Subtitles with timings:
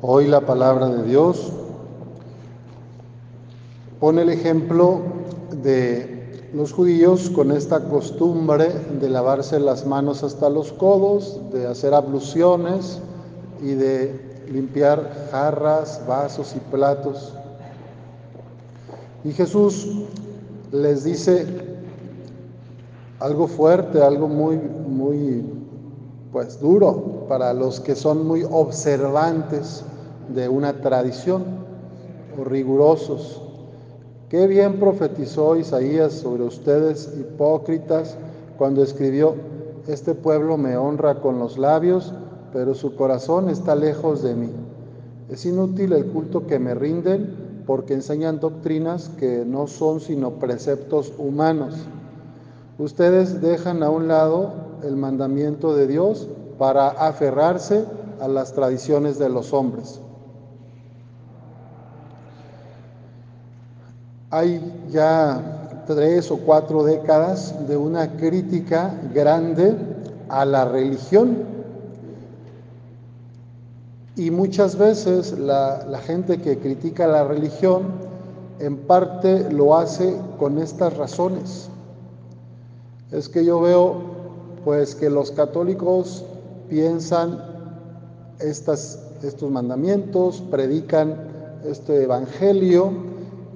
[0.00, 1.50] Hoy la palabra de Dios
[3.98, 5.00] pone el ejemplo
[5.60, 8.68] de los judíos con esta costumbre
[9.00, 13.00] de lavarse las manos hasta los codos, de hacer abluciones
[13.60, 17.32] y de limpiar jarras, vasos y platos.
[19.24, 20.04] Y Jesús
[20.70, 21.44] les dice
[23.18, 25.44] algo fuerte, algo muy, muy,
[26.32, 29.84] pues duro para los que son muy observantes
[30.34, 31.44] de una tradición
[32.38, 33.42] o rigurosos.
[34.28, 38.16] Qué bien profetizó Isaías sobre ustedes hipócritas
[38.58, 39.34] cuando escribió,
[39.86, 42.12] este pueblo me honra con los labios,
[42.52, 44.50] pero su corazón está lejos de mí.
[45.30, 51.12] Es inútil el culto que me rinden porque enseñan doctrinas que no son sino preceptos
[51.16, 51.74] humanos.
[52.78, 56.28] Ustedes dejan a un lado el mandamiento de Dios
[56.58, 57.84] para aferrarse
[58.20, 60.00] a las tradiciones de los hombres.
[64.30, 69.74] Hay ya tres o cuatro décadas de una crítica grande
[70.28, 71.44] a la religión.
[74.14, 77.84] Y muchas veces la, gente que critica la religión
[78.58, 81.70] en parte lo hace con estas razones.
[83.10, 84.17] Es que yo veo
[84.64, 86.24] pues que los católicos
[86.68, 87.42] piensan
[88.40, 88.98] estos
[89.50, 91.16] mandamientos, predican
[91.64, 92.92] este evangelio,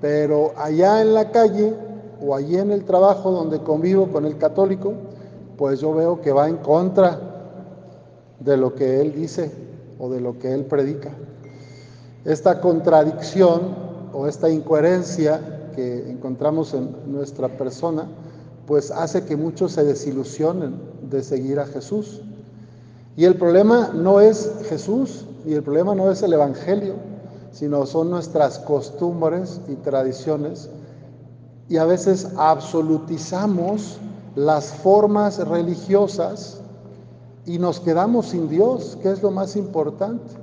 [0.00, 1.74] pero allá en la calle
[2.24, 4.94] o allí en el trabajo donde convivo con el católico,
[5.56, 7.20] pues yo veo que va en contra
[8.38, 9.50] de lo que él dice
[9.98, 11.10] o de lo que él predica.
[12.24, 13.74] Esta contradicción
[14.12, 18.06] o esta incoherencia que encontramos en nuestra persona,
[18.68, 20.74] pues hace que muchos se desilusionen
[21.10, 22.20] de seguir a Jesús.
[23.16, 26.96] Y el problema no es Jesús y el problema no es el Evangelio,
[27.50, 30.68] sino son nuestras costumbres y tradiciones.
[31.70, 33.96] Y a veces absolutizamos
[34.36, 36.60] las formas religiosas
[37.46, 40.34] y nos quedamos sin Dios, que es lo más importante.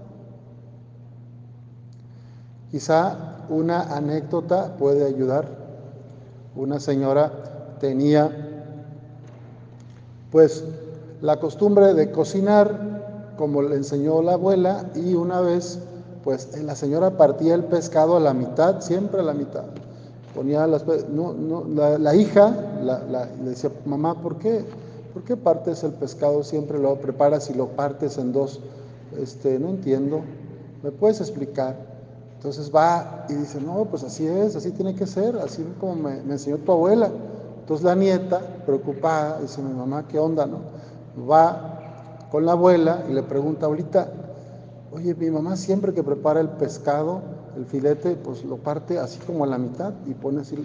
[2.71, 5.63] Quizá una anécdota puede ayudar.
[6.55, 7.54] Una señora
[7.85, 8.31] tenía
[10.31, 10.63] pues
[11.21, 15.79] la costumbre de cocinar como le enseñó la abuela y una vez
[16.23, 19.65] pues la señora partía el pescado a la mitad, siempre a la mitad.
[20.33, 21.65] Ponía las, no, no,
[21.99, 24.65] la, hija la, le decía, mamá, ¿por qué?
[25.13, 28.59] ¿Por qué partes el pescado siempre lo preparas y lo partes en dos?
[29.21, 30.21] Este, no entiendo,
[30.81, 31.75] ¿me puedes explicar?
[32.37, 36.21] Entonces va y dice, no, pues así es, así tiene que ser, así como me,
[36.23, 37.11] me enseñó tu abuela.
[37.65, 40.59] Entonces la nieta, preocupada, dice, mi mamá, ¿qué onda, no?
[41.27, 44.07] va con la abuela y le pregunta, ahorita,
[44.91, 47.21] oye, mi mamá siempre que prepara el pescado,
[47.57, 50.63] el filete, pues lo parte así como a la mitad y pone así,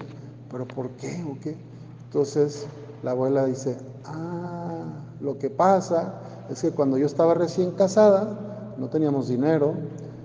[0.51, 1.57] pero ¿por qué o qué?
[2.05, 2.67] Entonces
[3.03, 4.85] la abuela dice, ah,
[5.23, 6.15] lo que pasa
[6.51, 9.73] es que cuando yo estaba recién casada, no teníamos dinero,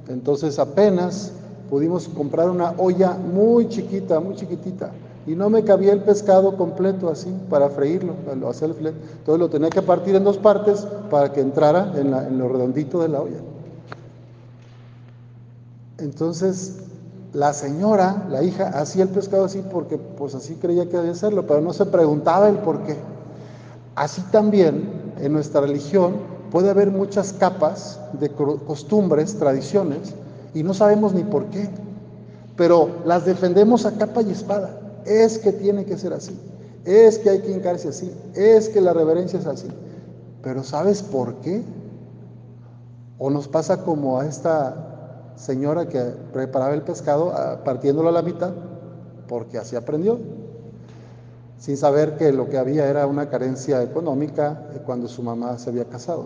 [0.10, 1.32] entonces apenas
[1.70, 4.92] pudimos comprar una olla muy chiquita, muy chiquitita,
[5.28, 8.98] y no me cabía el pescado completo así para freírlo, para hacer el filete.
[9.18, 13.10] Entonces lo tenía que partir en dos partes para que entrara en, lo redondito de
[13.10, 13.40] la olla.
[15.98, 16.78] Entonces
[17.34, 21.48] la señora, la hija, hacía el pescado así porque pues así creía que debía hacerlo,
[21.48, 22.96] pero no se preguntaba el por qué.
[23.96, 26.14] Así también en nuestra religión
[26.52, 30.14] puede haber muchas capas de costumbres, tradiciones,
[30.54, 31.68] y no sabemos ni por qué,
[32.56, 36.38] pero las defendemos a capa y espada es que tiene que ser así,
[36.84, 39.68] es que hay que hincarse así, es que la reverencia es así.
[40.42, 41.64] Pero ¿sabes por qué?
[43.18, 46.02] O nos pasa como a esta señora que
[46.32, 47.34] preparaba el pescado
[47.64, 48.52] partiéndolo a la mitad,
[49.28, 50.20] porque así aprendió,
[51.58, 55.86] sin saber que lo que había era una carencia económica cuando su mamá se había
[55.86, 56.26] casado.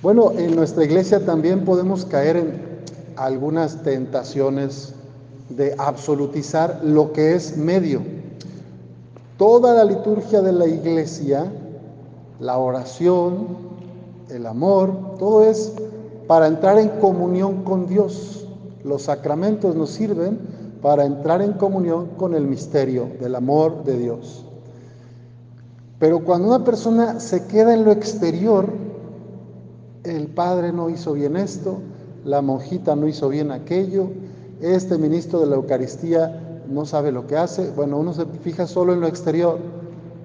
[0.00, 2.72] Bueno, en nuestra iglesia también podemos caer en
[3.16, 4.94] algunas tentaciones
[5.56, 8.02] de absolutizar lo que es medio.
[9.36, 11.50] Toda la liturgia de la iglesia,
[12.38, 13.48] la oración,
[14.30, 15.72] el amor, todo es
[16.26, 18.46] para entrar en comunión con Dios.
[18.84, 20.38] Los sacramentos nos sirven
[20.80, 24.44] para entrar en comunión con el misterio del amor de Dios.
[25.98, 28.66] Pero cuando una persona se queda en lo exterior,
[30.02, 31.78] el padre no hizo bien esto,
[32.24, 34.08] la monjita no hizo bien aquello,
[34.62, 37.70] este ministro de la Eucaristía no sabe lo que hace.
[37.70, 39.58] Bueno, uno se fija solo en lo exterior.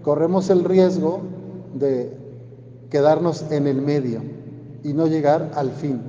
[0.03, 1.21] Corremos el riesgo
[1.73, 2.15] de
[2.89, 4.21] quedarnos en el medio
[4.83, 6.01] y no llegar al fin.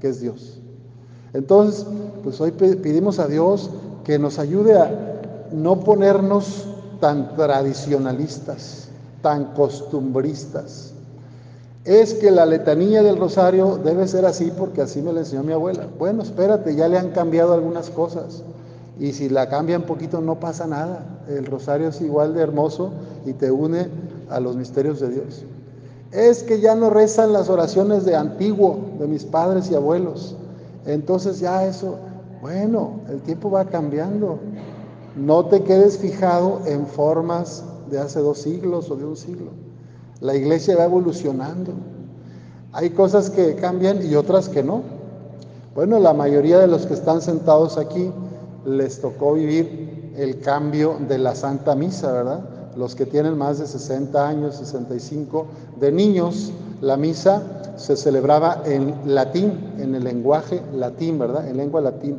[0.00, 0.60] que es Dios.
[1.32, 1.84] Entonces,
[2.22, 3.68] pues hoy pedimos a Dios
[4.04, 5.18] que nos ayude a
[5.52, 6.66] no ponernos
[7.00, 8.88] tan tradicionalistas,
[9.22, 10.94] tan costumbristas.
[11.88, 15.54] Es que la letanía del rosario debe ser así porque así me la enseñó mi
[15.54, 15.86] abuela.
[15.98, 18.42] Bueno, espérate, ya le han cambiado algunas cosas.
[19.00, 21.22] Y si la cambia un poquito no pasa nada.
[21.30, 22.90] El rosario es igual de hermoso
[23.24, 23.88] y te une
[24.28, 25.46] a los misterios de Dios.
[26.12, 30.36] Es que ya no rezan las oraciones de antiguo, de mis padres y abuelos.
[30.84, 31.96] Entonces ya eso,
[32.42, 34.40] bueno, el tiempo va cambiando.
[35.16, 39.67] No te quedes fijado en formas de hace dos siglos o de un siglo.
[40.20, 41.72] La iglesia va evolucionando.
[42.72, 44.82] Hay cosas que cambian y otras que no.
[45.74, 48.10] Bueno, la mayoría de los que están sentados aquí
[48.66, 52.40] les tocó vivir el cambio de la Santa Misa, ¿verdad?
[52.76, 55.46] Los que tienen más de 60 años, 65,
[55.80, 57.42] de niños, la misa
[57.76, 61.48] se celebraba en latín, en el lenguaje latín, ¿verdad?
[61.48, 62.18] En lengua latín.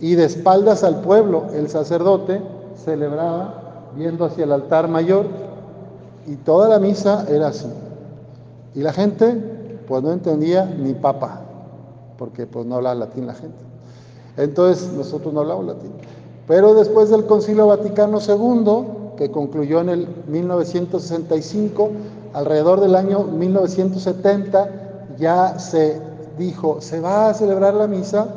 [0.00, 2.40] Y de espaldas al pueblo, el sacerdote
[2.84, 5.26] celebraba viendo hacia el altar mayor
[6.30, 7.66] y toda la misa era así.
[8.76, 11.40] Y la gente pues no entendía ni papa,
[12.16, 13.58] porque pues no hablaba latín la gente.
[14.36, 15.90] Entonces nosotros no hablamos latín.
[16.46, 21.90] Pero después del Concilio Vaticano II, que concluyó en el 1965,
[22.32, 24.70] alrededor del año 1970,
[25.18, 26.00] ya se
[26.38, 28.28] dijo, se va a celebrar la misa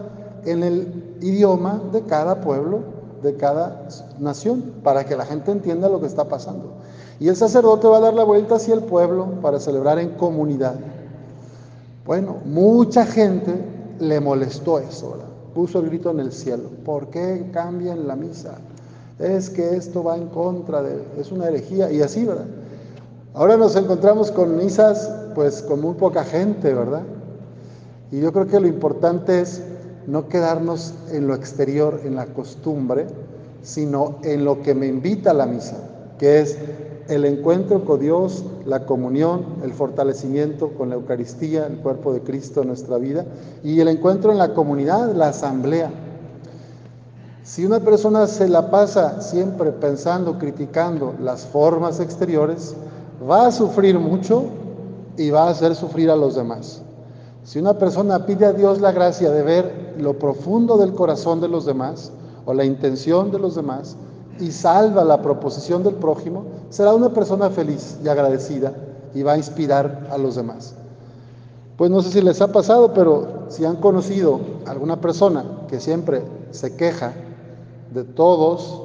[0.45, 2.79] en el idioma de cada pueblo,
[3.23, 3.87] de cada
[4.19, 6.73] nación, para que la gente entienda lo que está pasando.
[7.19, 10.75] Y el sacerdote va a dar la vuelta hacia el pueblo para celebrar en comunidad.
[12.05, 13.53] Bueno, mucha gente
[13.99, 15.27] le molestó eso, ¿verdad?
[15.53, 16.69] Puso el grito en el cielo.
[16.83, 18.55] ¿Por qué cambian la misa?
[19.19, 22.47] Es que esto va en contra de, es una herejía y así, ¿verdad?
[23.35, 27.03] Ahora nos encontramos con misas, pues con muy poca gente, ¿verdad?
[28.11, 29.63] Y yo creo que lo importante es
[30.07, 33.07] no quedarnos en lo exterior, en la costumbre,
[33.61, 35.77] sino en lo que me invita a la misa,
[36.19, 36.57] que es
[37.07, 42.61] el encuentro con Dios, la comunión, el fortalecimiento con la Eucaristía, el cuerpo de Cristo
[42.61, 43.25] en nuestra vida,
[43.63, 45.91] y el encuentro en la comunidad, la asamblea.
[47.43, 52.73] Si una persona se la pasa siempre pensando, criticando las formas exteriores,
[53.29, 54.45] va a sufrir mucho
[55.17, 56.81] y va a hacer sufrir a los demás.
[57.43, 61.49] Si una persona pide a Dios la gracia de ver lo profundo del corazón de
[61.49, 62.11] los demás
[62.45, 63.97] o la intención de los demás,
[64.39, 68.73] y salva la proposición del prójimo, será una persona feliz y agradecida
[69.13, 70.73] y va a inspirar a los demás.
[71.77, 76.23] Pues no sé si les ha pasado, pero si han conocido alguna persona que siempre
[76.51, 77.13] se queja
[77.93, 78.81] de todos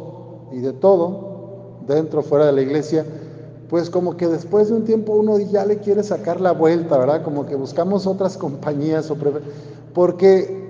[0.53, 3.05] y de todo, dentro o fuera de la iglesia,
[3.69, 7.23] pues como que después de un tiempo uno ya le quiere sacar la vuelta, ¿verdad?
[7.23, 9.13] Como que buscamos otras compañías,
[9.93, 10.67] porque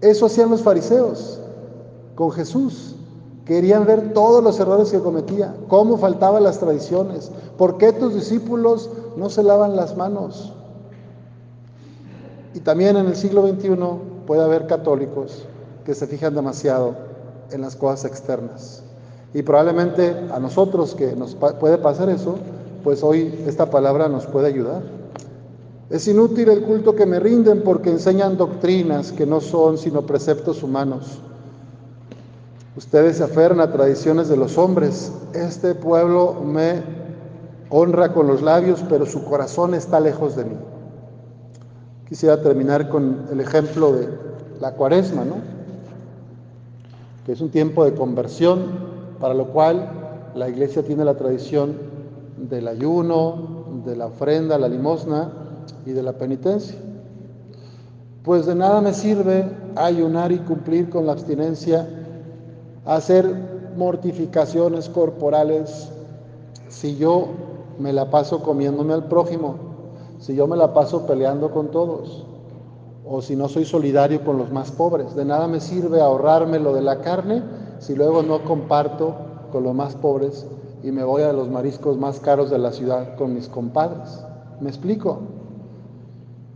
[0.00, 1.40] eso hacían los fariseos
[2.14, 2.94] con Jesús.
[3.44, 8.90] Querían ver todos los errores que cometía, cómo faltaban las tradiciones, por qué tus discípulos
[9.16, 10.52] no se lavan las manos.
[12.54, 13.76] Y también en el siglo XXI
[14.26, 15.44] puede haber católicos
[15.84, 16.96] que se fijan demasiado
[17.50, 18.82] en las cosas externas.
[19.36, 22.36] Y probablemente a nosotros que nos puede pasar eso,
[22.82, 24.80] pues hoy esta palabra nos puede ayudar.
[25.90, 30.62] Es inútil el culto que me rinden porque enseñan doctrinas que no son sino preceptos
[30.62, 31.18] humanos.
[32.78, 35.12] Ustedes se aferran a tradiciones de los hombres.
[35.34, 36.82] Este pueblo me
[37.68, 40.56] honra con los labios, pero su corazón está lejos de mí.
[42.08, 44.08] Quisiera terminar con el ejemplo de
[44.62, 45.36] la cuaresma, ¿no?
[47.26, 49.88] Que es un tiempo de conversión, para lo cual
[50.34, 51.74] la iglesia tiene la tradición
[52.36, 55.30] del ayuno, de la ofrenda, la limosna
[55.84, 56.76] y de la penitencia.
[58.22, 61.88] Pues de nada me sirve ayunar y cumplir con la abstinencia
[62.84, 63.24] hacer
[63.76, 65.90] mortificaciones corporales
[66.68, 67.28] si yo
[67.78, 69.56] me la paso comiéndome al prójimo,
[70.18, 72.26] si yo me la paso peleando con todos,
[73.04, 75.14] o si no soy solidario con los más pobres.
[75.14, 77.42] De nada me sirve ahorrarme lo de la carne
[77.86, 79.14] si luego no comparto
[79.52, 80.44] con los más pobres
[80.82, 84.24] y me voy a los mariscos más caros de la ciudad con mis compadres.
[84.60, 85.20] ¿Me explico?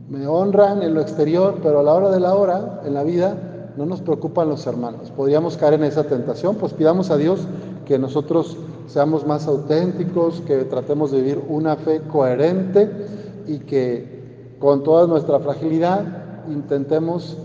[0.08, 3.36] Me honran en lo exterior, pero a la hora de la hora, en la vida,
[3.76, 5.12] no nos preocupan los hermanos.
[5.12, 7.46] Podríamos caer en esa tentación, pues pidamos a Dios
[7.86, 8.56] que nosotros
[8.88, 12.90] seamos más auténticos, que tratemos de vivir una fe coherente
[13.46, 16.02] y que con toda nuestra fragilidad
[16.48, 17.36] intentemos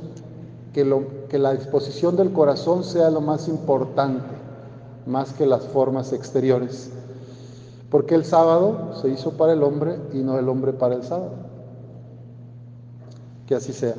[0.75, 4.25] que, lo, que la disposición del corazón sea lo más importante,
[5.05, 6.91] más que las formas exteriores.
[7.89, 11.31] Porque el sábado se hizo para el hombre y no el hombre para el sábado.
[13.47, 13.95] Que así sea.